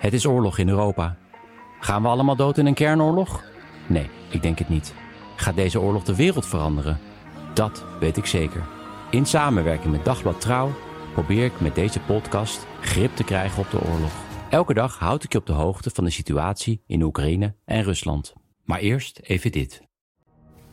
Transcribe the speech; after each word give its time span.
Het 0.00 0.12
is 0.12 0.26
oorlog 0.26 0.58
in 0.58 0.68
Europa. 0.68 1.16
Gaan 1.80 2.02
we 2.02 2.08
allemaal 2.08 2.36
dood 2.36 2.58
in 2.58 2.66
een 2.66 2.74
kernoorlog? 2.74 3.44
Nee, 3.86 4.10
ik 4.30 4.42
denk 4.42 4.58
het 4.58 4.68
niet. 4.68 4.94
Gaat 5.36 5.54
deze 5.54 5.80
oorlog 5.80 6.04
de 6.04 6.16
wereld 6.16 6.46
veranderen? 6.46 6.98
Dat 7.54 7.84
weet 7.98 8.16
ik 8.16 8.26
zeker. 8.26 8.62
In 9.10 9.26
samenwerking 9.26 9.92
met 9.92 10.04
Dagblad 10.04 10.40
Trouw 10.40 10.70
probeer 11.12 11.44
ik 11.44 11.60
met 11.60 11.74
deze 11.74 12.00
podcast 12.00 12.66
grip 12.80 13.16
te 13.16 13.24
krijgen 13.24 13.62
op 13.62 13.70
de 13.70 13.80
oorlog. 13.92 14.12
Elke 14.50 14.74
dag 14.74 14.98
houd 14.98 15.24
ik 15.24 15.32
je 15.32 15.38
op 15.38 15.46
de 15.46 15.52
hoogte 15.52 15.90
van 15.90 16.04
de 16.04 16.10
situatie 16.10 16.82
in 16.86 17.02
Oekraïne 17.02 17.54
en 17.64 17.82
Rusland. 17.82 18.32
Maar 18.64 18.78
eerst 18.78 19.20
even 19.22 19.52
dit. 19.52 19.82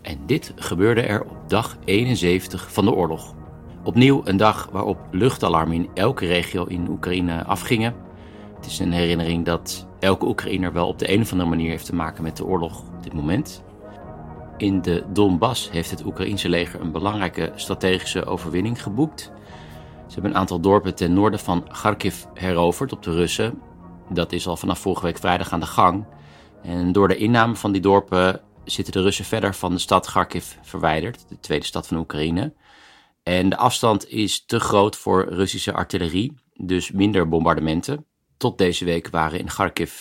En 0.01 0.25
dit 0.25 0.53
gebeurde 0.55 1.01
er 1.01 1.23
op 1.23 1.49
dag 1.49 1.77
71 1.85 2.71
van 2.73 2.85
de 2.85 2.93
oorlog. 2.93 3.35
Opnieuw 3.83 4.21
een 4.23 4.37
dag 4.37 4.69
waarop 4.71 4.97
luchtalarmen 5.11 5.75
in 5.75 5.89
elke 5.93 6.25
regio 6.25 6.65
in 6.65 6.89
Oekraïne 6.89 7.43
afgingen. 7.43 8.06
Is 8.67 8.79
een 8.79 8.91
herinnering 8.91 9.45
dat 9.45 9.87
elke 9.99 10.25
Oekraïner 10.25 10.73
wel 10.73 10.87
op 10.87 10.99
de 10.99 11.13
een 11.13 11.21
of 11.21 11.31
andere 11.31 11.49
manier 11.49 11.69
heeft 11.69 11.85
te 11.85 11.95
maken 11.95 12.23
met 12.23 12.37
de 12.37 12.45
oorlog 12.45 12.79
op 12.79 13.03
dit 13.03 13.13
moment. 13.13 13.63
In 14.57 14.81
de 14.81 15.03
Donbass 15.13 15.71
heeft 15.71 15.89
het 15.89 16.05
Oekraïense 16.05 16.49
leger 16.49 16.81
een 16.81 16.91
belangrijke 16.91 17.51
strategische 17.55 18.25
overwinning 18.25 18.83
geboekt. 18.83 19.31
Ze 20.07 20.13
hebben 20.13 20.31
een 20.31 20.37
aantal 20.37 20.59
dorpen 20.59 20.95
ten 20.95 21.13
noorden 21.13 21.39
van 21.39 21.67
Kharkiv 21.67 22.23
heroverd 22.33 22.91
op 22.91 23.03
de 23.03 23.11
Russen. 23.11 23.61
Dat 24.09 24.31
is 24.31 24.47
al 24.47 24.57
vanaf 24.57 24.79
vorige 24.79 25.05
week 25.05 25.17
vrijdag 25.17 25.51
aan 25.51 25.59
de 25.59 25.65
gang. 25.65 26.05
En 26.63 26.91
door 26.91 27.07
de 27.07 27.17
inname 27.17 27.55
van 27.55 27.71
die 27.71 27.81
dorpen 27.81 28.41
zitten 28.63 28.93
de 28.93 29.01
Russen 29.01 29.25
verder 29.25 29.55
van 29.55 29.71
de 29.71 29.79
stad 29.79 30.05
Kharkiv 30.05 30.55
verwijderd, 30.61 31.25
de 31.29 31.39
tweede 31.39 31.65
stad 31.65 31.87
van 31.87 31.97
Oekraïne. 31.97 32.53
En 33.23 33.49
de 33.49 33.57
afstand 33.57 34.09
is 34.09 34.45
te 34.45 34.59
groot 34.59 34.95
voor 34.95 35.25
Russische 35.29 35.73
artillerie, 35.73 36.33
dus 36.53 36.91
minder 36.91 37.29
bombardementen. 37.29 38.05
Tot 38.37 38.57
deze 38.57 38.85
week 38.85 39.09
waren 39.09 39.39
in 39.39 39.45
Kharkiv 39.45 39.93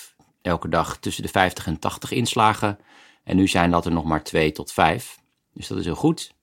elke 0.43 0.69
dag 0.69 0.97
tussen 0.97 1.23
de 1.23 1.29
50 1.29 1.67
en 1.67 1.79
80 1.79 2.11
inslagen. 2.11 2.79
En 3.25 3.37
nu 3.37 3.49
zijn 3.49 3.71
dat 3.71 3.87
er 3.87 3.93
nog 3.93 4.05
maar 4.05 4.23
2 4.23 4.53
tot 4.53 4.73
5. 4.73 5.19
Dus 5.53 5.67
dat 5.67 5.79
is 5.79 5.85
heel 5.85 5.95
goed. 5.95 6.35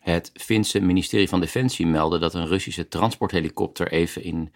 Het 0.00 0.30
Finse 0.34 0.80
ministerie 0.80 1.28
van 1.28 1.40
Defensie 1.40 1.86
meldde 1.86 2.18
dat 2.18 2.34
een 2.34 2.46
Russische 2.46 2.88
transporthelikopter 2.88 3.92
even 3.92 4.22
in 4.22 4.52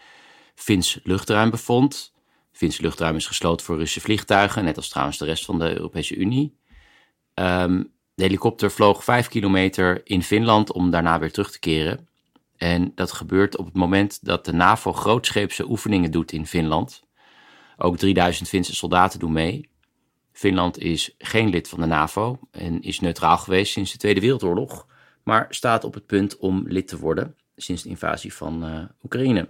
Fins 0.54 1.00
luchtruim 1.02 1.50
bevond. 1.50 2.12
Fins 2.52 2.80
luchtruim 2.80 3.16
is 3.16 3.26
gesloten 3.26 3.66
voor 3.66 3.76
Russische 3.76 4.00
vliegtuigen, 4.00 4.64
net 4.64 4.76
als 4.76 4.88
trouwens 4.88 5.18
de 5.18 5.24
rest 5.24 5.44
van 5.44 5.58
de 5.58 5.76
Europese 5.76 6.16
Unie. 6.16 6.56
Um, 7.34 7.92
de 8.14 8.22
helikopter 8.22 8.70
vloog 8.70 9.04
vijf 9.04 9.28
kilometer 9.28 10.00
in 10.04 10.22
Finland 10.22 10.72
om 10.72 10.90
daarna 10.90 11.18
weer 11.18 11.32
terug 11.32 11.50
te 11.50 11.58
keren. 11.58 12.08
En 12.60 12.92
dat 12.94 13.12
gebeurt 13.12 13.56
op 13.56 13.64
het 13.64 13.74
moment 13.74 14.24
dat 14.24 14.44
de 14.44 14.52
NAVO 14.52 14.92
grootscheepse 14.92 15.70
oefeningen 15.70 16.10
doet 16.10 16.32
in 16.32 16.46
Finland. 16.46 17.02
Ook 17.76 17.96
3000 17.96 18.48
Finse 18.48 18.74
soldaten 18.74 19.18
doen 19.18 19.32
mee. 19.32 19.70
Finland 20.32 20.78
is 20.78 21.14
geen 21.18 21.48
lid 21.48 21.68
van 21.68 21.80
de 21.80 21.86
NAVO 21.86 22.38
en 22.50 22.80
is 22.82 23.00
neutraal 23.00 23.36
geweest 23.38 23.72
sinds 23.72 23.92
de 23.92 23.98
Tweede 23.98 24.20
Wereldoorlog 24.20 24.86
maar 25.24 25.46
staat 25.48 25.84
op 25.84 25.94
het 25.94 26.06
punt 26.06 26.36
om 26.36 26.64
lid 26.66 26.88
te 26.88 26.98
worden 26.98 27.36
sinds 27.56 27.82
de 27.82 27.88
invasie 27.88 28.34
van 28.34 28.64
uh, 28.64 28.84
Oekraïne. 29.02 29.48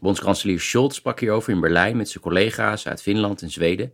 Bondskanselier 0.00 0.60
Scholz 0.60 0.96
sprak 0.96 1.20
hierover 1.20 1.52
in 1.52 1.60
Berlijn 1.60 1.96
met 1.96 2.08
zijn 2.08 2.22
collega's 2.22 2.86
uit 2.86 3.02
Finland 3.02 3.42
en 3.42 3.50
Zweden. 3.50 3.92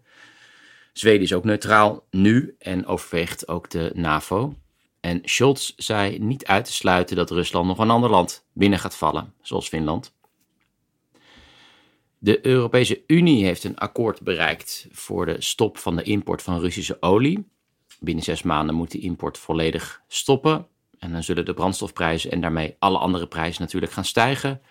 Zweden 0.93 1.23
is 1.23 1.33
ook 1.33 1.45
neutraal 1.45 2.06
nu 2.11 2.55
en 2.59 2.87
overweegt 2.87 3.49
ook 3.49 3.71
de 3.71 3.91
NAVO. 3.95 4.55
En 5.01 5.21
Scholz 5.25 5.73
zei 5.77 6.19
niet 6.19 6.47
uit 6.47 6.65
te 6.65 6.73
sluiten 6.73 7.17
dat 7.17 7.31
Rusland 7.31 7.67
nog 7.67 7.79
een 7.79 7.91
ander 7.91 8.11
land 8.11 8.47
binnen 8.53 8.79
gaat 8.79 8.97
vallen, 8.97 9.35
zoals 9.43 9.69
Finland. 9.69 10.17
De 12.19 12.47
Europese 12.47 13.03
Unie 13.07 13.45
heeft 13.45 13.65
een 13.65 13.79
akkoord 13.79 14.23
bereikt 14.23 14.89
voor 14.91 15.27
de 15.27 15.37
stop 15.39 15.79
van 15.79 15.97
de 15.97 16.03
import 16.03 16.43
van 16.43 16.61
Russische 16.61 16.97
olie. 17.03 17.49
Binnen 18.01 18.25
zes 18.25 18.43
maanden 18.43 18.75
moet 18.75 18.91
die 18.91 19.01
import 19.01 19.39
volledig 19.39 20.03
stoppen. 20.09 20.67
En 20.99 21.13
dan 21.13 21.23
zullen 21.23 21.45
de 21.45 21.55
brandstofprijzen 21.55 22.31
en 22.31 22.41
daarmee 22.41 22.77
alle 22.79 22.99
andere 22.99 23.27
prijzen 23.27 23.63
natuurlijk 23.63 23.93
gaan 23.93 24.05
stijgen. 24.05 24.63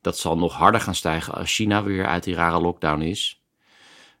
Dat 0.00 0.18
zal 0.18 0.38
nog 0.38 0.54
harder 0.54 0.80
gaan 0.80 0.94
stijgen 0.94 1.34
als 1.34 1.54
China 1.54 1.82
weer 1.82 2.06
uit 2.06 2.24
die 2.24 2.34
rare 2.34 2.60
lockdown 2.60 3.00
is. 3.00 3.42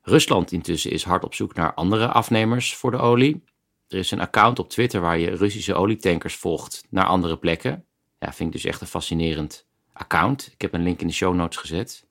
Rusland 0.02 0.52
intussen 0.52 0.90
is 0.90 1.04
hard 1.04 1.24
op 1.24 1.34
zoek 1.34 1.54
naar 1.54 1.74
andere 1.74 2.06
afnemers 2.06 2.74
voor 2.74 2.90
de 2.90 2.98
olie. 2.98 3.44
Er 3.88 3.98
is 3.98 4.10
een 4.10 4.20
account 4.20 4.58
op 4.58 4.68
Twitter 4.68 5.00
waar 5.00 5.18
je 5.18 5.36
Russische 5.36 5.74
olietankers 5.74 6.36
volgt 6.36 6.84
naar 6.90 7.06
andere 7.06 7.36
plekken. 7.36 7.84
Ja, 8.18 8.32
vind 8.32 8.48
ik 8.48 8.62
dus 8.62 8.70
echt 8.70 8.80
een 8.80 8.86
fascinerend 8.86 9.66
account. 9.92 10.50
Ik 10.52 10.60
heb 10.60 10.74
een 10.74 10.82
link 10.82 11.00
in 11.00 11.06
de 11.06 11.12
show 11.12 11.34
notes 11.34 11.56
gezet. 11.56 12.06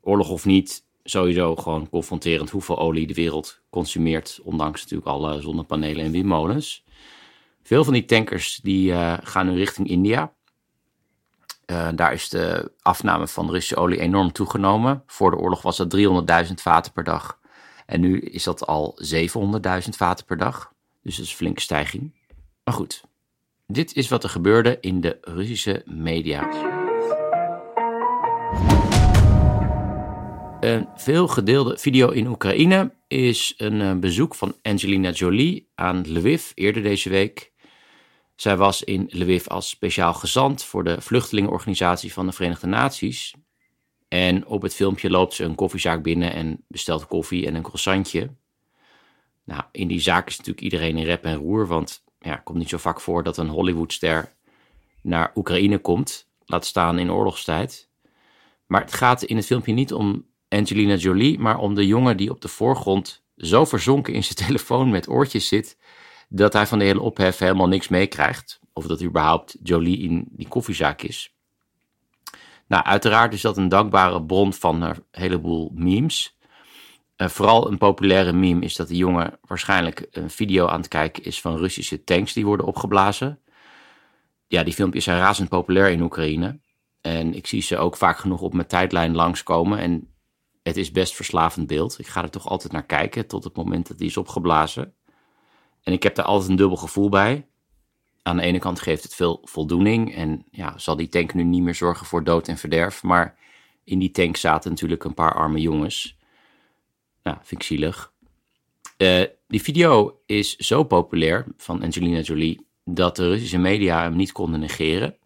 Oorlog 0.00 0.30
of 0.30 0.44
niet, 0.44 0.84
sowieso 1.04 1.56
gewoon 1.56 1.88
confronterend 1.88 2.50
hoeveel 2.50 2.78
olie 2.78 3.06
de 3.06 3.14
wereld 3.14 3.60
consumeert, 3.70 4.40
ondanks 4.42 4.82
natuurlijk 4.82 5.08
alle 5.08 5.40
zonnepanelen 5.40 6.04
en 6.04 6.10
windmolens. 6.10 6.84
Veel 7.62 7.84
van 7.84 7.92
die 7.92 8.04
tankers 8.04 8.56
die 8.62 8.90
uh, 8.90 9.14
gaan 9.22 9.46
nu 9.46 9.56
richting 9.56 9.88
India. 9.88 10.32
Uh, 11.66 11.88
daar 11.94 12.12
is 12.12 12.28
de 12.28 12.72
afname 12.82 13.28
van 13.28 13.50
Russische 13.50 13.76
olie 13.76 14.00
enorm 14.00 14.32
toegenomen. 14.32 15.02
Voor 15.06 15.30
de 15.30 15.36
oorlog 15.36 15.62
was 15.62 15.76
dat 15.76 15.96
300.000 16.46 16.54
vaten 16.54 16.92
per 16.92 17.04
dag. 17.04 17.38
En 17.86 18.00
nu 18.00 18.20
is 18.20 18.44
dat 18.44 18.66
al 18.66 18.98
700.000 19.02 19.88
vaten 19.88 20.24
per 20.24 20.36
dag. 20.36 20.73
Dus 21.04 21.16
dat 21.16 21.24
is 21.24 21.30
een 21.30 21.36
flinke 21.36 21.60
stijging. 21.60 22.12
Maar 22.64 22.74
goed, 22.74 23.02
dit 23.66 23.94
is 23.94 24.08
wat 24.08 24.24
er 24.24 24.30
gebeurde 24.30 24.78
in 24.80 25.00
de 25.00 25.18
Russische 25.20 25.82
media. 25.86 26.72
Een 30.60 30.88
veel 30.96 31.28
gedeelde 31.28 31.78
video 31.78 32.10
in 32.10 32.26
Oekraïne 32.26 32.94
is 33.08 33.54
een 33.56 33.80
eh, 33.80 33.94
bezoek 33.98 34.34
van 34.34 34.56
Angelina 34.62 35.10
Jolie 35.10 35.70
aan 35.74 36.04
Lviv 36.08 36.50
eerder 36.54 36.82
deze 36.82 37.08
week. 37.08 37.52
Zij 38.36 38.56
was 38.56 38.82
in 38.82 39.06
Lviv 39.08 39.46
als 39.46 39.68
speciaal 39.68 40.14
gezant 40.14 40.64
voor 40.64 40.84
de 40.84 41.00
vluchtelingenorganisatie 41.00 42.12
van 42.12 42.26
de 42.26 42.32
Verenigde 42.32 42.66
Naties. 42.66 43.34
En 44.08 44.46
op 44.46 44.62
het 44.62 44.74
filmpje 44.74 45.10
loopt 45.10 45.34
ze 45.34 45.44
een 45.44 45.54
koffiezaak 45.54 46.02
binnen 46.02 46.32
en 46.32 46.64
bestelt 46.68 47.06
koffie 47.06 47.46
en 47.46 47.54
een 47.54 47.62
croissantje. 47.62 48.30
Nou, 49.44 49.62
in 49.72 49.88
die 49.88 50.00
zaak 50.00 50.26
is 50.26 50.36
natuurlijk 50.36 50.64
iedereen 50.64 50.96
in 50.96 51.04
rep 51.04 51.24
en 51.24 51.36
roer, 51.36 51.66
want 51.66 52.04
ja, 52.18 52.30
het 52.30 52.42
komt 52.42 52.58
niet 52.58 52.68
zo 52.68 52.78
vaak 52.78 53.00
voor 53.00 53.22
dat 53.22 53.36
een 53.36 53.48
Hollywoodster 53.48 54.32
naar 55.02 55.32
Oekraïne 55.34 55.78
komt, 55.78 56.28
laat 56.44 56.66
staan 56.66 56.98
in 56.98 57.12
oorlogstijd. 57.12 57.88
Maar 58.66 58.80
het 58.80 58.92
gaat 58.92 59.22
in 59.22 59.36
het 59.36 59.46
filmpje 59.46 59.72
niet 59.72 59.92
om 59.92 60.26
Angelina 60.48 60.94
Jolie, 60.94 61.38
maar 61.38 61.58
om 61.58 61.74
de 61.74 61.86
jongen 61.86 62.16
die 62.16 62.30
op 62.30 62.40
de 62.40 62.48
voorgrond 62.48 63.24
zo 63.36 63.64
verzonken 63.64 64.14
in 64.14 64.24
zijn 64.24 64.36
telefoon 64.46 64.90
met 64.90 65.08
oortjes 65.08 65.48
zit, 65.48 65.78
dat 66.28 66.52
hij 66.52 66.66
van 66.66 66.78
de 66.78 66.84
hele 66.84 67.00
ophef 67.00 67.38
helemaal 67.38 67.68
niks 67.68 67.88
meekrijgt. 67.88 68.60
Of 68.72 68.86
dat 68.86 69.02
überhaupt 69.02 69.56
Jolie 69.62 69.98
in 69.98 70.28
die 70.30 70.48
koffiezaak 70.48 71.02
is. 71.02 71.34
Nou, 72.66 72.84
uiteraard 72.84 73.32
is 73.32 73.40
dat 73.40 73.56
een 73.56 73.68
dankbare 73.68 74.22
bron 74.22 74.52
van 74.52 74.82
een 74.82 75.04
heleboel 75.10 75.70
memes. 75.74 76.33
Uh, 77.16 77.28
vooral 77.28 77.70
een 77.70 77.78
populaire 77.78 78.32
meme 78.32 78.64
is 78.64 78.76
dat 78.76 78.88
de 78.88 78.96
jongen 78.96 79.38
waarschijnlijk 79.40 80.06
een 80.10 80.30
video 80.30 80.66
aan 80.66 80.78
het 80.78 80.88
kijken 80.88 81.24
is 81.24 81.40
van 81.40 81.56
Russische 81.56 82.04
tanks 82.04 82.32
die 82.32 82.46
worden 82.46 82.66
opgeblazen. 82.66 83.40
Ja, 84.46 84.62
die 84.62 84.74
filmpjes 84.74 85.04
zijn 85.04 85.18
razend 85.18 85.48
populair 85.48 85.90
in 85.90 86.02
Oekraïne. 86.02 86.60
En 87.00 87.34
ik 87.34 87.46
zie 87.46 87.62
ze 87.62 87.78
ook 87.78 87.96
vaak 87.96 88.18
genoeg 88.18 88.40
op 88.40 88.54
mijn 88.54 88.66
tijdlijn 88.66 89.14
langskomen. 89.14 89.78
En 89.78 90.08
het 90.62 90.76
is 90.76 90.90
best 90.90 91.14
verslavend 91.14 91.66
beeld. 91.66 91.98
Ik 91.98 92.06
ga 92.06 92.22
er 92.22 92.30
toch 92.30 92.48
altijd 92.48 92.72
naar 92.72 92.86
kijken 92.86 93.26
tot 93.26 93.44
het 93.44 93.56
moment 93.56 93.88
dat 93.88 93.98
die 93.98 94.08
is 94.08 94.16
opgeblazen. 94.16 94.94
En 95.82 95.92
ik 95.92 96.02
heb 96.02 96.14
daar 96.14 96.24
altijd 96.24 96.50
een 96.50 96.56
dubbel 96.56 96.76
gevoel 96.76 97.08
bij. 97.08 97.46
Aan 98.22 98.36
de 98.36 98.42
ene 98.42 98.58
kant 98.58 98.80
geeft 98.80 99.02
het 99.02 99.14
veel 99.14 99.40
voldoening 99.42 100.14
en 100.14 100.44
ja, 100.50 100.78
zal 100.78 100.96
die 100.96 101.08
tank 101.08 101.34
nu 101.34 101.42
niet 101.42 101.62
meer 101.62 101.74
zorgen 101.74 102.06
voor 102.06 102.24
dood 102.24 102.48
en 102.48 102.56
verderf. 102.56 103.02
Maar 103.02 103.38
in 103.84 103.98
die 103.98 104.10
tank 104.10 104.36
zaten 104.36 104.70
natuurlijk 104.70 105.04
een 105.04 105.14
paar 105.14 105.34
arme 105.34 105.60
jongens. 105.60 106.16
Nou, 107.24 107.36
vind 107.42 107.60
ik 107.60 107.66
zielig. 107.66 108.12
Uh, 108.98 109.24
die 109.46 109.62
video 109.62 110.20
is 110.26 110.56
zo 110.56 110.84
populair 110.84 111.44
van 111.56 111.82
Angelina 111.82 112.20
Jolie 112.20 112.66
dat 112.84 113.16
de 113.16 113.28
Russische 113.28 113.58
media 113.58 114.02
hem 114.02 114.16
niet 114.16 114.32
konden 114.32 114.60
negeren. 114.60 115.16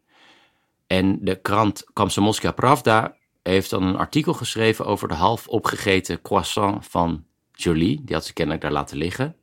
En 0.87 1.25
de 1.25 1.41
krant 1.41 1.85
Komsomolska 1.93 2.53
Pravda 2.53 3.17
heeft 3.43 3.71
dan 3.71 3.83
een 3.83 3.97
artikel 3.97 4.33
geschreven 4.33 4.87
over 4.87 5.09
de 5.09 5.15
half 5.15 5.49
opgegeten 5.49 6.23
croissant 6.23 6.87
van 6.87 7.25
Jolie. 7.53 8.05
Die 8.05 8.15
had 8.15 8.25
ze 8.25 8.33
kennelijk 8.33 8.63
daar 8.63 8.73
laten 8.73 8.97
liggen. 8.97 9.37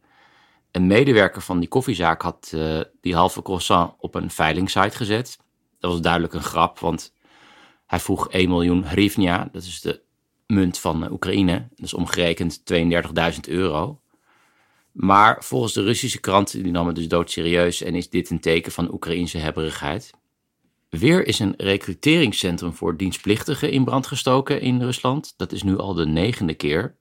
Een 0.71 0.87
medewerker 0.87 1.41
van 1.41 1.59
die 1.59 1.69
koffiezaak 1.69 2.21
had 2.21 2.51
uh, 2.55 2.81
die 3.01 3.15
halve 3.15 3.41
croissant 3.41 3.93
op 3.97 4.15
een 4.15 4.29
veilingsite 4.31 4.97
gezet. 4.97 5.39
Dat 5.79 5.91
was 5.91 6.01
duidelijk 6.01 6.33
een 6.33 6.43
grap, 6.43 6.79
want 6.79 7.13
hij 7.85 7.99
vroeg 7.99 8.29
1 8.29 8.49
miljoen 8.49 8.83
hryvnia, 8.83 9.49
dat 9.51 9.63
is 9.63 9.81
de 9.81 10.04
munt 10.47 10.79
van 10.79 11.11
Oekraïne. 11.11 11.67
Is 11.75 11.93
omgerekend 11.93 12.63
32.000 12.73 13.39
euro. 13.47 13.99
Maar 14.91 15.43
volgens 15.43 15.73
de 15.73 15.83
Russische 15.83 16.19
krant, 16.19 16.51
die 16.51 16.71
nam 16.71 16.87
het 16.87 16.95
dus 16.95 17.07
doodserieus 17.07 17.81
en 17.81 17.95
is 17.95 18.09
dit 18.09 18.29
een 18.29 18.39
teken 18.39 18.71
van 18.71 18.93
Oekraïnse 18.93 19.37
hebberigheid. 19.37 20.11
Weer 20.89 21.27
is 21.27 21.39
een 21.39 21.53
recruteringscentrum 21.57 22.73
voor 22.73 22.97
dienstplichtigen 22.97 23.71
in 23.71 23.83
brand 23.83 24.07
gestoken 24.07 24.61
in 24.61 24.81
Rusland. 24.81 25.33
Dat 25.37 25.51
is 25.51 25.63
nu 25.63 25.77
al 25.77 25.93
de 25.93 26.05
negende 26.05 26.53
keer. 26.53 26.95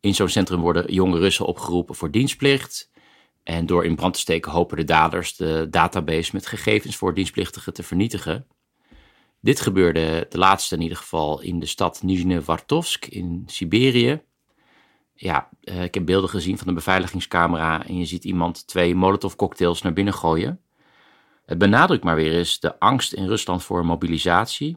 In 0.00 0.14
zo'n 0.14 0.28
centrum 0.28 0.60
worden 0.60 0.92
jonge 0.92 1.18
Russen 1.18 1.46
opgeroepen 1.46 1.94
voor 1.94 2.10
dienstplicht. 2.10 2.90
En 3.42 3.66
door 3.66 3.84
in 3.84 3.96
brand 3.96 4.14
te 4.14 4.20
steken 4.20 4.52
hopen 4.52 4.76
de 4.76 4.84
daders 4.84 5.36
de 5.36 5.66
database 5.70 6.30
met 6.32 6.46
gegevens 6.46 6.96
voor 6.96 7.14
dienstplichtigen 7.14 7.72
te 7.72 7.82
vernietigen. 7.82 8.46
Dit 9.44 9.60
gebeurde 9.60 10.26
de 10.30 10.38
laatste 10.38 10.74
in 10.74 10.80
ieder 10.80 10.96
geval 10.96 11.40
in 11.40 11.58
de 11.58 11.66
stad 11.66 12.02
Nizhnevartovsk 12.02 13.06
in 13.06 13.42
Siberië. 13.46 14.22
Ja, 15.14 15.48
eh, 15.60 15.82
ik 15.82 15.94
heb 15.94 16.06
beelden 16.06 16.30
gezien 16.30 16.58
van 16.58 16.66
de 16.66 16.72
beveiligingscamera 16.72 17.86
en 17.86 17.98
je 17.98 18.04
ziet 18.04 18.24
iemand 18.24 18.66
twee 18.66 18.94
molotov 18.94 19.34
cocktails 19.34 19.82
naar 19.82 19.92
binnen 19.92 20.14
gooien. 20.14 20.60
Het 21.46 21.58
benadrukt 21.58 22.04
maar 22.04 22.16
weer 22.16 22.32
eens 22.32 22.60
de 22.60 22.78
angst 22.78 23.12
in 23.12 23.26
Rusland 23.26 23.62
voor 23.62 23.86
mobilisatie. 23.86 24.76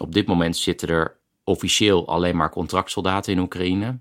Op 0.00 0.12
dit 0.12 0.26
moment 0.26 0.56
zitten 0.56 0.88
er 0.88 1.18
officieel 1.44 2.08
alleen 2.08 2.36
maar 2.36 2.50
contractsoldaten 2.50 3.32
in 3.32 3.38
Oekraïne. 3.38 3.98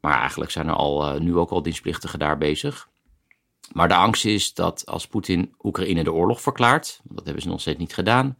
Maar 0.00 0.18
eigenlijk 0.18 0.50
zijn 0.50 0.68
er 0.68 0.74
al, 0.74 1.14
uh, 1.14 1.20
nu 1.20 1.36
ook 1.36 1.50
al 1.50 1.62
dienstplichtigen 1.62 2.18
daar 2.18 2.38
bezig. 2.38 2.88
Maar 3.72 3.88
de 3.88 3.94
angst 3.94 4.24
is 4.24 4.54
dat 4.54 4.86
als 4.86 5.06
Poetin 5.06 5.54
Oekraïne 5.62 6.04
de 6.04 6.12
oorlog 6.12 6.40
verklaart, 6.40 7.00
dat 7.04 7.24
hebben 7.24 7.42
ze 7.42 7.48
nog 7.48 7.60
steeds 7.60 7.78
niet 7.78 7.94
gedaan, 7.94 8.36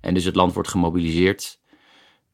en 0.00 0.14
dus 0.14 0.24
het 0.24 0.34
land 0.34 0.52
wordt 0.52 0.68
gemobiliseerd, 0.68 1.60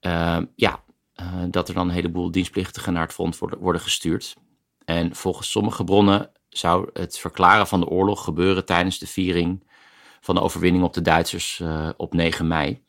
uh, 0.00 0.38
ja, 0.56 0.82
uh, 1.20 1.42
dat 1.50 1.68
er 1.68 1.74
dan 1.74 1.88
een 1.88 1.94
heleboel 1.94 2.30
dienstplichtigen 2.30 2.92
naar 2.92 3.02
het 3.02 3.12
front 3.12 3.38
worden, 3.38 3.80
gestuurd. 3.80 4.36
En 4.84 5.14
volgens 5.14 5.50
sommige 5.50 5.84
bronnen 5.84 6.30
zou 6.48 6.90
het 6.92 7.18
verklaren 7.18 7.66
van 7.66 7.80
de 7.80 7.88
oorlog 7.88 8.24
gebeuren 8.24 8.64
tijdens 8.64 8.98
de 8.98 9.06
viering 9.06 9.64
van 10.20 10.34
de 10.34 10.40
overwinning 10.40 10.84
op 10.84 10.94
de 10.94 11.02
Duitsers 11.02 11.58
uh, 11.62 11.88
op 11.96 12.14
9 12.14 12.46
mei. 12.46 12.84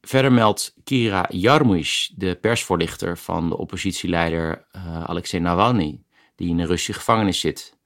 Verder 0.00 0.32
meldt 0.32 0.74
Kira 0.84 1.26
Jarmusch, 1.28 2.08
de 2.14 2.34
persvoorlichter 2.34 3.18
van 3.18 3.48
de 3.48 3.56
oppositieleider 3.56 4.66
uh, 4.76 5.04
Alexei 5.04 5.42
Navalny, 5.42 6.02
die 6.34 6.48
in 6.48 6.58
een 6.58 6.66
Russische 6.66 6.92
gevangenis 6.92 7.40
zit, 7.40 7.76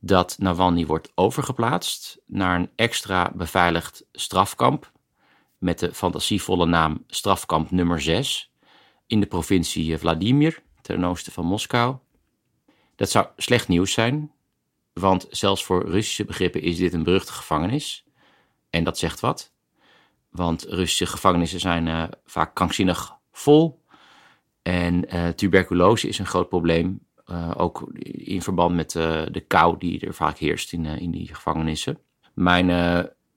dat 0.00 0.36
Navalny 0.38 0.86
wordt 0.86 1.12
overgeplaatst 1.14 2.18
naar 2.26 2.58
een 2.58 2.70
extra 2.76 3.32
beveiligd 3.34 4.04
strafkamp 4.12 4.92
met 5.64 5.78
de 5.78 5.94
fantasievolle 5.94 6.66
naam 6.66 7.04
strafkamp 7.06 7.70
nummer 7.70 8.00
6 8.00 8.52
in 9.06 9.20
de 9.20 9.26
provincie 9.26 9.98
Vladimir, 9.98 10.62
ten 10.82 11.04
oosten 11.04 11.32
van 11.32 11.44
Moskou. 11.44 11.96
Dat 12.96 13.10
zou 13.10 13.26
slecht 13.36 13.68
nieuws 13.68 13.92
zijn, 13.92 14.32
want 14.92 15.26
zelfs 15.30 15.64
voor 15.64 15.88
Russische 15.88 16.24
begrippen 16.24 16.62
is 16.62 16.76
dit 16.76 16.92
een 16.92 17.02
beruchte 17.02 17.32
gevangenis. 17.32 18.06
En 18.70 18.84
dat 18.84 18.98
zegt 18.98 19.20
wat, 19.20 19.52
want 20.30 20.62
Russische 20.62 21.06
gevangenissen 21.06 21.60
zijn 21.60 21.86
uh, 21.86 22.04
vaak 22.24 22.54
krankzinnig 22.54 23.16
vol. 23.32 23.82
En 24.62 25.14
uh, 25.14 25.28
tuberculose 25.28 26.08
is 26.08 26.18
een 26.18 26.26
groot 26.26 26.48
probleem, 26.48 27.06
uh, 27.26 27.50
ook 27.56 27.88
in 28.02 28.42
verband 28.42 28.74
met 28.74 28.90
de 28.90 29.44
kou 29.46 29.78
die 29.78 30.06
er 30.06 30.14
vaak 30.14 30.38
heerst 30.38 30.72
in, 30.72 30.84
in 30.84 31.10
die 31.10 31.34
gevangenissen. 31.34 31.98
Mijn 32.34 32.68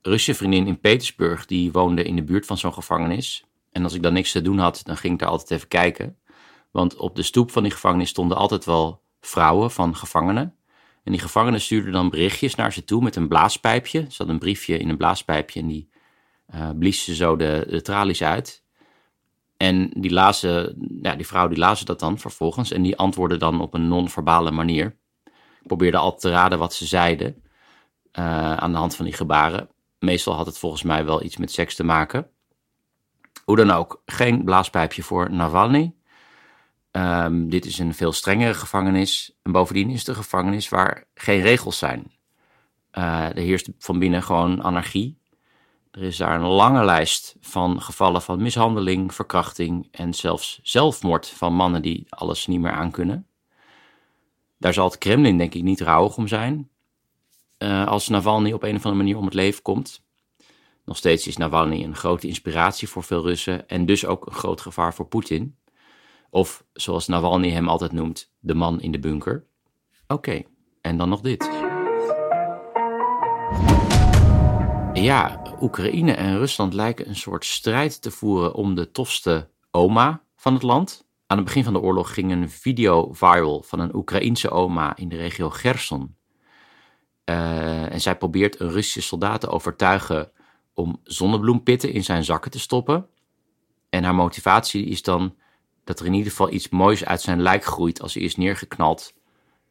Russische 0.02 0.34
vriendin 0.34 0.66
in 0.66 0.80
Petersburg, 0.80 1.46
die 1.46 1.72
woonde 1.72 2.02
in 2.02 2.16
de 2.16 2.24
buurt 2.24 2.46
van 2.46 2.58
zo'n 2.58 2.72
gevangenis. 2.72 3.44
En 3.72 3.84
als 3.84 3.94
ik 3.94 4.02
dan 4.02 4.12
niks 4.12 4.32
te 4.32 4.42
doen 4.42 4.58
had, 4.58 4.80
dan 4.84 4.96
ging 4.96 5.12
ik 5.12 5.18
daar 5.18 5.28
altijd 5.28 5.50
even 5.50 5.68
kijken. 5.68 6.16
Want 6.70 6.96
op 6.96 7.16
de 7.16 7.22
stoep 7.22 7.50
van 7.50 7.62
die 7.62 7.72
gevangenis 7.72 8.08
stonden 8.08 8.36
altijd 8.36 8.64
wel 8.64 9.02
vrouwen 9.20 9.70
van 9.70 9.96
gevangenen. 9.96 10.54
En 11.04 11.12
die 11.12 11.20
gevangenen 11.20 11.60
stuurden 11.60 11.92
dan 11.92 12.10
berichtjes 12.10 12.54
naar 12.54 12.72
ze 12.72 12.84
toe 12.84 13.02
met 13.02 13.16
een 13.16 13.28
blaaspijpje. 13.28 14.00
Ze 14.00 14.14
hadden 14.16 14.34
een 14.34 14.40
briefje 14.40 14.78
in 14.78 14.88
een 14.88 14.96
blaaspijpje 14.96 15.60
en 15.60 15.66
die 15.66 15.88
uh, 16.54 16.70
blies 16.78 17.04
ze 17.04 17.14
zo 17.14 17.36
de, 17.36 17.66
de 17.68 17.82
tralies 17.82 18.22
uit. 18.22 18.62
En 19.56 19.90
die, 19.96 20.10
lazen, 20.10 20.76
ja, 21.02 21.14
die 21.14 21.26
vrouw 21.26 21.48
die 21.48 21.58
lazen 21.58 21.86
dat 21.86 22.00
dan 22.00 22.18
vervolgens 22.18 22.70
en 22.70 22.82
die 22.82 22.96
antwoordde 22.96 23.36
dan 23.36 23.60
op 23.60 23.74
een 23.74 23.88
non-verbale 23.88 24.50
manier. 24.50 24.96
Ik 25.60 25.66
probeerde 25.66 25.96
altijd 25.96 26.20
te 26.20 26.30
raden 26.30 26.58
wat 26.58 26.74
ze 26.74 26.86
zeiden 26.86 27.42
uh, 28.18 28.56
aan 28.56 28.72
de 28.72 28.78
hand 28.78 28.96
van 28.96 29.04
die 29.04 29.14
gebaren. 29.14 29.68
Meestal 29.98 30.34
had 30.34 30.46
het 30.46 30.58
volgens 30.58 30.82
mij 30.82 31.04
wel 31.04 31.22
iets 31.22 31.36
met 31.36 31.52
seks 31.52 31.74
te 31.74 31.84
maken. 31.84 32.30
Hoe 33.44 33.56
dan 33.56 33.70
ook, 33.70 34.02
geen 34.06 34.44
blaaspijpje 34.44 35.02
voor 35.02 35.30
Navalny. 35.32 35.94
Um, 36.92 37.50
dit 37.50 37.64
is 37.64 37.78
een 37.78 37.94
veel 37.94 38.12
strengere 38.12 38.54
gevangenis. 38.54 39.38
En 39.42 39.52
bovendien 39.52 39.90
is 39.90 39.98
het 39.98 40.08
een 40.08 40.14
gevangenis 40.14 40.68
waar 40.68 41.04
geen 41.14 41.40
regels 41.40 41.78
zijn. 41.78 42.12
Uh, 42.92 43.28
er 43.28 43.36
heerst 43.36 43.68
van 43.78 43.98
binnen 43.98 44.22
gewoon 44.22 44.62
anarchie. 44.62 45.18
Er 45.90 46.02
is 46.02 46.16
daar 46.16 46.40
een 46.40 46.46
lange 46.46 46.84
lijst 46.84 47.36
van 47.40 47.82
gevallen 47.82 48.22
van 48.22 48.42
mishandeling, 48.42 49.14
verkrachting 49.14 49.88
en 49.90 50.14
zelfs 50.14 50.60
zelfmoord 50.62 51.28
van 51.28 51.54
mannen 51.54 51.82
die 51.82 52.06
alles 52.08 52.46
niet 52.46 52.60
meer 52.60 52.72
aankunnen. 52.72 53.26
Daar 54.58 54.72
zal 54.72 54.84
het 54.84 54.98
Kremlin 54.98 55.38
denk 55.38 55.54
ik 55.54 55.62
niet 55.62 55.80
rouwig 55.80 56.16
om 56.16 56.28
zijn. 56.28 56.70
Uh, 57.58 57.86
als 57.86 58.08
Navalny 58.08 58.52
op 58.52 58.62
een 58.62 58.76
of 58.76 58.84
andere 58.84 59.02
manier 59.02 59.16
om 59.16 59.24
het 59.24 59.34
leven 59.34 59.62
komt. 59.62 60.06
Nog 60.84 60.96
steeds 60.96 61.26
is 61.26 61.36
Navalny 61.36 61.84
een 61.84 61.96
grote 61.96 62.26
inspiratie 62.26 62.88
voor 62.88 63.02
veel 63.02 63.22
Russen 63.22 63.68
en 63.68 63.86
dus 63.86 64.06
ook 64.06 64.26
een 64.26 64.32
groot 64.32 64.60
gevaar 64.60 64.94
voor 64.94 65.06
Poetin. 65.06 65.58
Of 66.30 66.64
zoals 66.72 67.06
Navalny 67.06 67.50
hem 67.50 67.68
altijd 67.68 67.92
noemt, 67.92 68.32
de 68.38 68.54
man 68.54 68.80
in 68.80 68.92
de 68.92 68.98
bunker. 68.98 69.46
Oké, 70.06 70.42
en 70.80 70.96
dan 70.96 71.08
nog 71.08 71.20
dit. 71.20 71.50
Ja, 74.92 75.42
Oekraïne 75.60 76.12
en 76.12 76.38
Rusland 76.38 76.74
lijken 76.74 77.08
een 77.08 77.16
soort 77.16 77.44
strijd 77.44 78.02
te 78.02 78.10
voeren 78.10 78.54
om 78.54 78.74
de 78.74 78.90
tofste 78.90 79.50
oma 79.70 80.22
van 80.36 80.54
het 80.54 80.62
land. 80.62 81.06
Aan 81.26 81.36
het 81.36 81.46
begin 81.46 81.64
van 81.64 81.72
de 81.72 81.80
oorlog 81.80 82.14
ging 82.14 82.32
een 82.32 82.50
video 82.50 83.12
viral 83.12 83.62
van 83.62 83.78
een 83.78 83.94
Oekraïense 83.94 84.50
oma 84.50 84.96
in 84.96 85.08
de 85.08 85.16
regio 85.16 85.50
Gerson. 85.50 86.16
Uh, 87.28 87.92
en 87.92 88.00
zij 88.00 88.16
probeert 88.16 88.60
een 88.60 88.70
Russische 88.70 89.02
soldaat 89.02 89.40
te 89.40 89.48
overtuigen 89.48 90.30
om 90.74 91.00
zonnebloempitten 91.02 91.92
in 91.92 92.04
zijn 92.04 92.24
zakken 92.24 92.50
te 92.50 92.58
stoppen. 92.58 93.06
En 93.88 94.04
haar 94.04 94.14
motivatie 94.14 94.84
is 94.84 95.02
dan 95.02 95.36
dat 95.84 96.00
er 96.00 96.06
in 96.06 96.14
ieder 96.14 96.30
geval 96.30 96.52
iets 96.52 96.68
moois 96.68 97.04
uit 97.04 97.20
zijn 97.20 97.42
lijk 97.42 97.64
groeit 97.64 98.02
als 98.02 98.14
hij 98.14 98.22
is 98.22 98.36
neergeknald 98.36 99.14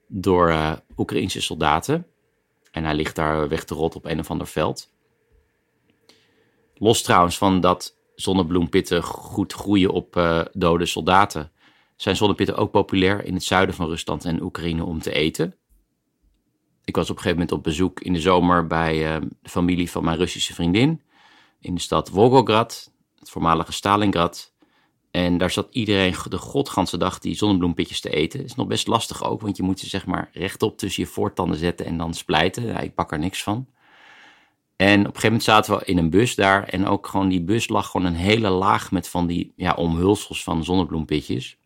door 0.07 0.49
uh, 0.49 0.73
Oekraïnse 0.97 1.41
soldaten. 1.41 2.07
En 2.71 2.83
hij 2.83 2.95
ligt 2.95 3.15
daar 3.15 3.47
weg 3.47 3.63
te 3.63 3.73
rot 3.73 3.95
op 3.95 4.05
een 4.05 4.19
of 4.19 4.29
ander 4.29 4.47
veld. 4.47 4.89
Los 6.73 7.01
trouwens 7.01 7.37
van 7.37 7.61
dat 7.61 7.95
zonnebloempitten 8.15 9.03
goed 9.03 9.53
groeien 9.53 9.91
op 9.91 10.15
uh, 10.15 10.41
dode 10.51 10.85
soldaten, 10.85 11.51
zijn 11.95 12.15
zonnepitten 12.15 12.57
ook 12.57 12.71
populair 12.71 13.25
in 13.25 13.33
het 13.33 13.43
zuiden 13.43 13.75
van 13.75 13.87
Rusland 13.87 14.25
en 14.25 14.41
Oekraïne 14.41 14.83
om 14.83 15.01
te 15.01 15.11
eten. 15.11 15.55
Ik 16.87 16.95
was 16.95 17.09
op 17.09 17.15
een 17.15 17.21
gegeven 17.21 17.39
moment 17.39 17.51
op 17.51 17.63
bezoek 17.63 17.99
in 17.99 18.13
de 18.13 18.19
zomer 18.19 18.67
bij 18.67 19.15
uh, 19.15 19.21
de 19.41 19.49
familie 19.49 19.91
van 19.91 20.03
mijn 20.03 20.17
Russische 20.17 20.53
vriendin 20.53 21.01
in 21.59 21.75
de 21.75 21.81
stad 21.81 22.09
Volgograd, 22.09 22.91
het 23.19 23.29
voormalige 23.29 23.71
Stalingrad. 23.71 24.53
En 25.11 25.37
daar 25.37 25.51
zat 25.51 25.67
iedereen 25.71 26.15
de 26.29 26.37
godganse 26.37 26.97
dag 26.97 27.19
die 27.19 27.35
zonnebloempitjes 27.35 28.01
te 28.01 28.09
eten. 28.09 28.43
is 28.43 28.55
nog 28.55 28.67
best 28.67 28.87
lastig 28.87 29.23
ook, 29.23 29.41
want 29.41 29.57
je 29.57 29.63
moet 29.63 29.79
ze 29.79 29.87
zeg 29.87 30.05
maar 30.05 30.29
rechtop 30.33 30.77
tussen 30.77 31.03
je 31.03 31.09
voortanden 31.09 31.57
zetten 31.57 31.85
en 31.85 31.97
dan 31.97 32.13
splijten. 32.13 32.65
Ja, 32.65 32.79
ik 32.79 32.95
pak 32.95 33.11
er 33.11 33.19
niks 33.19 33.43
van. 33.43 33.67
En 34.75 34.99
op 34.99 35.05
een 35.05 35.05
gegeven 35.05 35.27
moment 35.27 35.43
zaten 35.43 35.77
we 35.77 35.85
in 35.85 35.97
een 35.97 36.09
bus 36.09 36.35
daar 36.35 36.63
en 36.63 36.87
ook 36.87 37.07
gewoon 37.07 37.29
die 37.29 37.43
bus 37.43 37.67
lag 37.67 37.89
gewoon 37.89 38.07
een 38.07 38.15
hele 38.15 38.49
laag 38.49 38.91
met 38.91 39.09
van 39.09 39.27
die 39.27 39.53
ja, 39.55 39.73
omhulsels 39.73 40.43
van 40.43 40.63
zonnebloempitjes. 40.63 41.57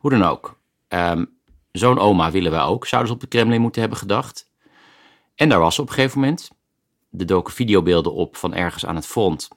Hoe 0.00 0.10
dan 0.10 0.22
ook. 0.22 0.60
Um, 0.88 1.33
Zo'n 1.78 1.98
oma 1.98 2.30
willen 2.30 2.50
wij 2.50 2.62
ook, 2.62 2.86
zouden 2.86 3.10
ze 3.10 3.14
op 3.16 3.22
de 3.22 3.36
Kremlin 3.36 3.60
moeten 3.60 3.80
hebben 3.80 3.98
gedacht. 3.98 4.50
En 5.34 5.48
daar 5.48 5.60
was 5.60 5.78
op 5.78 5.88
een 5.88 5.94
gegeven 5.94 6.20
moment. 6.20 6.50
de 7.08 7.24
doken 7.24 7.52
videobeelden 7.52 8.12
op 8.12 8.36
van 8.36 8.54
ergens 8.54 8.86
aan 8.86 8.94
het 8.94 9.06
front. 9.06 9.48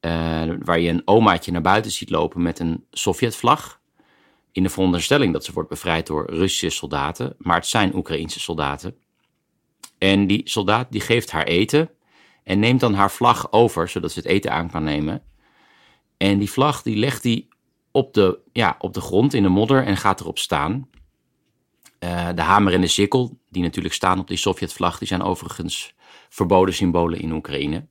Uh, 0.00 0.10
waar 0.58 0.80
je 0.80 0.88
een 0.90 1.02
omaatje 1.04 1.52
naar 1.52 1.60
buiten 1.60 1.90
ziet 1.90 2.10
lopen 2.10 2.42
met 2.42 2.58
een 2.58 2.86
Sovjetvlag. 2.90 3.80
In 4.52 4.62
de 4.62 4.68
veronderstelling 4.68 5.32
dat 5.32 5.44
ze 5.44 5.52
wordt 5.52 5.68
bevrijd 5.68 6.06
door 6.06 6.30
Russische 6.30 6.70
soldaten. 6.70 7.34
Maar 7.38 7.56
het 7.56 7.66
zijn 7.66 7.94
Oekraïnse 7.94 8.40
soldaten. 8.40 8.96
En 9.98 10.26
die 10.26 10.40
soldaat 10.44 10.92
die 10.92 11.00
geeft 11.00 11.30
haar 11.30 11.46
eten. 11.46 11.90
En 12.44 12.58
neemt 12.58 12.80
dan 12.80 12.94
haar 12.94 13.10
vlag 13.10 13.52
over, 13.52 13.88
zodat 13.88 14.12
ze 14.12 14.18
het 14.18 14.28
eten 14.28 14.52
aan 14.52 14.70
kan 14.70 14.84
nemen. 14.84 15.22
En 16.16 16.38
die 16.38 16.50
vlag 16.50 16.82
die 16.82 16.96
legt 16.96 17.22
hij 17.22 17.48
op 17.90 18.14
de, 18.14 18.38
ja, 18.52 18.76
op 18.78 18.94
de 18.94 19.00
grond 19.00 19.34
in 19.34 19.42
de 19.42 19.48
modder 19.48 19.84
en 19.84 19.96
gaat 19.96 20.20
erop 20.20 20.38
staan. 20.38 20.88
Uh, 22.04 22.28
de 22.34 22.42
hamer 22.42 22.72
en 22.72 22.80
de 22.80 22.86
sikkel, 22.86 23.38
die 23.50 23.62
natuurlijk 23.62 23.94
staan 23.94 24.18
op 24.18 24.28
die 24.28 24.36
Sovjetvlag, 24.36 24.98
die 24.98 25.08
zijn 25.08 25.22
overigens 25.22 25.94
verboden 26.28 26.74
symbolen 26.74 27.20
in 27.20 27.32
Oekraïne. 27.32 27.86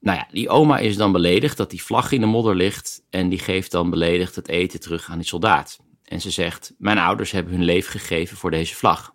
Nou 0.00 0.18
ja, 0.18 0.28
die 0.30 0.48
oma 0.48 0.78
is 0.78 0.96
dan 0.96 1.12
beledigd 1.12 1.56
dat 1.56 1.70
die 1.70 1.82
vlag 1.82 2.12
in 2.12 2.20
de 2.20 2.26
modder 2.26 2.56
ligt 2.56 3.02
en 3.10 3.28
die 3.28 3.38
geeft 3.38 3.70
dan 3.70 3.90
beledigd 3.90 4.34
het 4.34 4.48
eten 4.48 4.80
terug 4.80 5.10
aan 5.10 5.18
die 5.18 5.26
soldaat. 5.26 5.78
En 6.04 6.20
ze 6.20 6.30
zegt, 6.30 6.74
mijn 6.78 6.98
ouders 6.98 7.30
hebben 7.30 7.52
hun 7.52 7.64
leven 7.64 8.00
gegeven 8.00 8.36
voor 8.36 8.50
deze 8.50 8.74
vlag. 8.74 9.14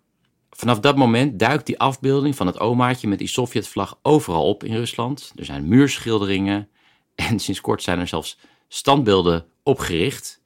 Vanaf 0.50 0.80
dat 0.80 0.96
moment 0.96 1.38
duikt 1.38 1.66
die 1.66 1.78
afbeelding 1.78 2.36
van 2.36 2.46
het 2.46 2.60
omaatje 2.60 3.08
met 3.08 3.18
die 3.18 3.28
Sovjetvlag 3.28 3.98
overal 4.02 4.48
op 4.48 4.64
in 4.64 4.76
Rusland. 4.76 5.32
Er 5.36 5.44
zijn 5.44 5.68
muurschilderingen 5.68 6.68
en 7.14 7.38
sinds 7.38 7.60
kort 7.60 7.82
zijn 7.82 7.98
er 7.98 8.08
zelfs 8.08 8.38
standbeelden 8.68 9.46
opgericht 9.62 10.41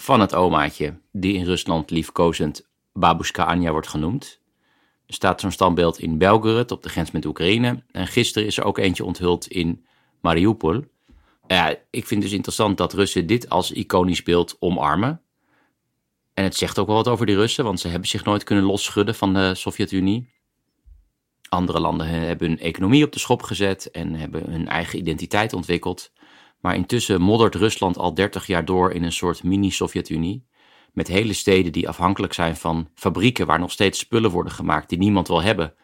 van 0.00 0.20
het 0.20 0.34
omaatje, 0.34 1.00
die 1.12 1.34
in 1.34 1.44
Rusland 1.44 1.90
liefkozend 1.90 2.68
Babushka 2.92 3.44
Anja 3.44 3.70
wordt 3.70 3.88
genoemd. 3.88 4.40
Er 5.06 5.14
staat 5.14 5.40
zo'n 5.40 5.50
standbeeld 5.50 5.98
in 5.98 6.18
Belgorod 6.18 6.70
op 6.70 6.82
de 6.82 6.88
grens 6.88 7.10
met 7.10 7.24
Oekraïne. 7.24 7.82
En 7.90 8.06
gisteren 8.06 8.48
is 8.48 8.58
er 8.58 8.64
ook 8.64 8.78
eentje 8.78 9.04
onthuld 9.04 9.46
in 9.46 9.84
Mariupol. 10.20 10.84
Ja, 11.46 11.76
ik 11.90 12.06
vind 12.06 12.22
dus 12.22 12.32
interessant 12.32 12.76
dat 12.76 12.92
Russen 12.92 13.26
dit 13.26 13.48
als 13.48 13.72
iconisch 13.72 14.22
beeld 14.22 14.56
omarmen. 14.58 15.22
En 16.34 16.44
het 16.44 16.56
zegt 16.56 16.78
ook 16.78 16.86
wel 16.86 16.96
wat 16.96 17.08
over 17.08 17.26
die 17.26 17.36
Russen, 17.36 17.64
want 17.64 17.80
ze 17.80 17.88
hebben 17.88 18.08
zich 18.08 18.24
nooit 18.24 18.44
kunnen 18.44 18.64
losschudden 18.64 19.14
van 19.14 19.34
de 19.34 19.54
Sovjet-Unie. 19.54 20.30
Andere 21.48 21.80
landen 21.80 22.06
hebben 22.06 22.48
hun 22.48 22.58
economie 22.58 23.04
op 23.04 23.12
de 23.12 23.18
schop 23.18 23.42
gezet 23.42 23.90
en 23.90 24.14
hebben 24.14 24.50
hun 24.50 24.68
eigen 24.68 24.98
identiteit 24.98 25.52
ontwikkeld. 25.52 26.12
Maar 26.60 26.74
intussen 26.74 27.20
moddert 27.20 27.54
Rusland 27.54 27.98
al 27.98 28.14
30 28.14 28.46
jaar 28.46 28.64
door 28.64 28.92
in 28.92 29.02
een 29.02 29.12
soort 29.12 29.42
mini-Sovjet-Unie. 29.42 30.46
Met 30.92 31.08
hele 31.08 31.32
steden 31.32 31.72
die 31.72 31.88
afhankelijk 31.88 32.32
zijn 32.32 32.56
van 32.56 32.88
fabrieken 32.94 33.46
waar 33.46 33.58
nog 33.58 33.70
steeds 33.70 33.98
spullen 33.98 34.30
worden 34.30 34.52
gemaakt 34.52 34.88
die 34.88 34.98
niemand 34.98 35.28
wil 35.28 35.42
hebben, 35.42 35.74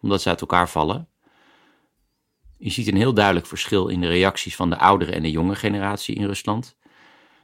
omdat 0.00 0.22
ze 0.22 0.28
uit 0.28 0.40
elkaar 0.40 0.68
vallen. 0.68 1.08
Je 2.58 2.70
ziet 2.70 2.88
een 2.88 2.96
heel 2.96 3.14
duidelijk 3.14 3.46
verschil 3.46 3.88
in 3.88 4.00
de 4.00 4.06
reacties 4.08 4.56
van 4.56 4.70
de 4.70 4.78
oudere 4.78 5.12
en 5.12 5.22
de 5.22 5.30
jonge 5.30 5.54
generatie 5.54 6.14
in 6.14 6.26
Rusland. 6.26 6.76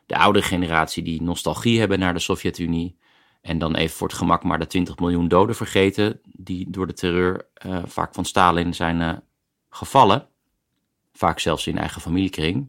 De 0.06 0.16
oudere 0.16 0.44
generatie 0.44 1.02
die 1.02 1.22
nostalgie 1.22 1.78
hebben 1.78 1.98
naar 1.98 2.14
de 2.14 2.20
Sovjet-Unie. 2.20 2.98
En 3.40 3.58
dan 3.58 3.74
even 3.74 3.96
voor 3.96 4.08
het 4.08 4.16
gemak 4.16 4.42
maar 4.42 4.58
de 4.58 4.66
20 4.66 4.98
miljoen 4.98 5.28
doden 5.28 5.56
vergeten 5.56 6.20
die 6.24 6.70
door 6.70 6.86
de 6.86 6.92
terreur 6.92 7.48
uh, 7.66 7.78
vaak 7.84 8.14
van 8.14 8.24
Stalin 8.24 8.74
zijn 8.74 9.00
uh, 9.00 9.12
gevallen. 9.70 10.28
Vaak 11.12 11.38
zelfs 11.38 11.66
in 11.66 11.78
eigen 11.78 12.00
familiekring. 12.00 12.68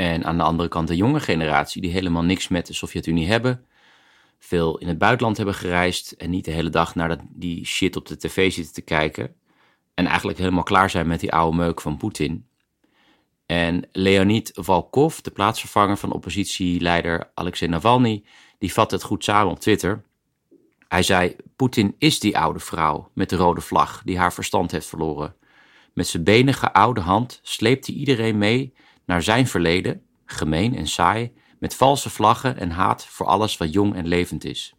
En 0.00 0.24
aan 0.24 0.36
de 0.36 0.42
andere 0.42 0.68
kant 0.68 0.88
de 0.88 0.96
jonge 0.96 1.20
generatie 1.20 1.82
die 1.82 1.90
helemaal 1.90 2.22
niks 2.22 2.48
met 2.48 2.66
de 2.66 2.72
Sovjet-Unie 2.72 3.28
hebben. 3.28 3.64
Veel 4.38 4.78
in 4.78 4.88
het 4.88 4.98
buitenland 4.98 5.36
hebben 5.36 5.54
gereisd 5.54 6.12
en 6.12 6.30
niet 6.30 6.44
de 6.44 6.50
hele 6.50 6.70
dag 6.70 6.94
naar 6.94 7.18
die 7.28 7.66
shit 7.66 7.96
op 7.96 8.06
de 8.06 8.16
tv 8.16 8.52
zitten 8.52 8.74
te 8.74 8.80
kijken. 8.80 9.34
En 9.94 10.06
eigenlijk 10.06 10.38
helemaal 10.38 10.62
klaar 10.62 10.90
zijn 10.90 11.06
met 11.06 11.20
die 11.20 11.32
oude 11.32 11.56
meuk 11.56 11.80
van 11.80 11.96
Poetin. 11.96 12.46
En 13.46 13.88
Leonid 13.92 14.50
Valkov, 14.54 15.18
de 15.18 15.30
plaatsvervanger 15.30 15.96
van 15.96 16.12
oppositieleider 16.12 17.30
Alexei 17.34 17.70
Navalny, 17.70 18.24
die 18.58 18.72
vat 18.72 18.90
het 18.90 19.02
goed 19.02 19.24
samen 19.24 19.52
op 19.52 19.60
Twitter. 19.60 20.02
Hij 20.88 21.02
zei: 21.02 21.36
Poetin 21.56 21.94
is 21.98 22.20
die 22.20 22.38
oude 22.38 22.60
vrouw 22.60 23.10
met 23.14 23.30
de 23.30 23.36
rode 23.36 23.60
vlag 23.60 24.02
die 24.04 24.18
haar 24.18 24.32
verstand 24.32 24.70
heeft 24.70 24.86
verloren. 24.86 25.34
Met 25.94 26.06
zijn 26.06 26.24
benige 26.24 26.72
oude 26.72 27.00
hand 27.00 27.40
sleept 27.42 27.86
hij 27.86 27.94
iedereen 27.94 28.38
mee 28.38 28.74
naar 29.08 29.22
zijn 29.22 29.46
verleden, 29.46 30.02
gemeen 30.24 30.76
en 30.76 30.86
saai, 30.86 31.32
met 31.58 31.74
valse 31.74 32.10
vlaggen 32.10 32.58
en 32.58 32.70
haat 32.70 33.06
voor 33.06 33.26
alles 33.26 33.56
wat 33.56 33.72
jong 33.72 33.94
en 33.94 34.06
levend 34.06 34.44
is. 34.44 34.74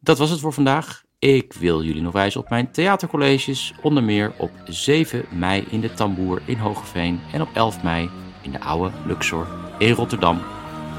Dat 0.00 0.18
was 0.18 0.30
het 0.30 0.40
voor 0.40 0.52
vandaag. 0.52 1.02
Ik 1.18 1.52
wil 1.52 1.82
jullie 1.82 2.02
nog 2.02 2.12
wijzen 2.12 2.40
op 2.40 2.48
mijn 2.48 2.70
theatercolleges, 2.70 3.74
onder 3.82 4.02
meer 4.02 4.32
op 4.38 4.50
7 4.64 5.24
mei 5.30 5.64
in 5.70 5.80
de 5.80 5.92
Tamboer 5.92 6.42
in 6.44 6.58
Hogeveen 6.58 7.20
en 7.32 7.40
op 7.40 7.48
11 7.54 7.82
mei 7.82 8.10
in 8.42 8.52
de 8.52 8.60
Oude 8.60 8.96
Luxor 9.06 9.46
in 9.78 9.92
Rotterdam. 9.92 10.36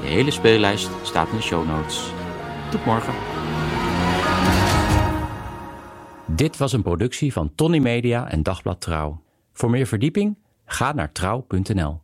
De 0.00 0.06
hele 0.06 0.30
speellijst 0.30 0.90
staat 1.02 1.28
in 1.28 1.36
de 1.36 1.42
show 1.42 1.66
notes. 1.66 2.10
Tot 2.70 2.84
morgen. 2.84 3.14
Dit 6.26 6.56
was 6.56 6.72
een 6.72 6.82
productie 6.82 7.32
van 7.32 7.54
Tony 7.54 7.78
Media 7.78 8.28
en 8.30 8.42
Dagblad 8.42 8.80
Trouw. 8.80 9.22
Voor 9.52 9.70
meer 9.70 9.86
verdieping 9.86 10.38
ga 10.64 10.92
naar 10.92 11.12
trouw.nl. 11.12 12.03